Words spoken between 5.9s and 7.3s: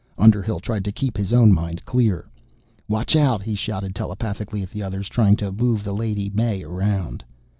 Lady May around.